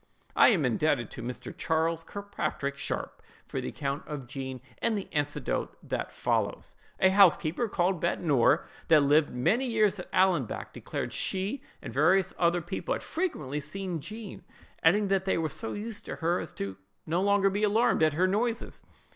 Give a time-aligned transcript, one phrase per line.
[0.35, 1.55] I am indebted to Mr.
[1.55, 6.73] Charles Kirkpatrick Sharpe for the account of Jean, and the anecdote that follows.
[6.99, 12.33] A housekeeper, called Bettie Norrie, that lived many years at Allanbank, declared she and various
[12.39, 14.43] other people had frequently seen Jean,
[14.81, 18.13] adding that they were so used to her, as to be no longer alarmed at
[18.15, 18.81] her noises.